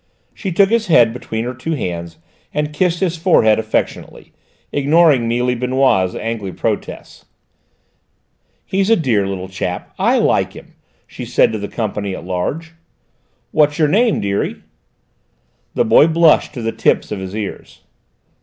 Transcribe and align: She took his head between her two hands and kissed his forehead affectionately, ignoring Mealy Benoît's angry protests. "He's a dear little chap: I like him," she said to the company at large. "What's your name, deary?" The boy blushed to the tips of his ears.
She 0.33 0.51
took 0.51 0.71
his 0.71 0.87
head 0.87 1.13
between 1.13 1.45
her 1.45 1.53
two 1.53 1.73
hands 1.73 2.17
and 2.51 2.73
kissed 2.73 3.01
his 3.01 3.17
forehead 3.17 3.59
affectionately, 3.59 4.33
ignoring 4.71 5.27
Mealy 5.27 5.55
Benoît's 5.55 6.15
angry 6.15 6.51
protests. 6.51 7.25
"He's 8.65 8.89
a 8.89 8.95
dear 8.95 9.27
little 9.27 9.47
chap: 9.47 9.93
I 9.99 10.17
like 10.17 10.53
him," 10.53 10.73
she 11.05 11.23
said 11.23 11.51
to 11.51 11.59
the 11.59 11.67
company 11.67 12.15
at 12.15 12.25
large. 12.25 12.73
"What's 13.51 13.77
your 13.77 13.89
name, 13.89 14.19
deary?" 14.21 14.63
The 15.75 15.85
boy 15.85 16.07
blushed 16.07 16.55
to 16.55 16.63
the 16.63 16.71
tips 16.71 17.11
of 17.11 17.19
his 17.19 17.35
ears. 17.35 17.81